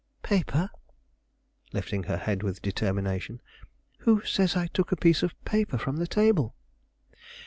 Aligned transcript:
"Paper?" 0.23 0.71
lifting 1.73 2.05
her 2.05 2.17
head 2.17 2.41
with 2.41 2.63
determination. 2.63 3.39
"Who 3.99 4.23
says 4.25 4.55
I 4.57 4.65
took 4.65 4.91
a 4.91 4.95
piece 4.95 5.21
of 5.21 5.35
paper 5.45 5.77
from 5.77 5.97
the 5.97 6.07
table?" 6.07 6.55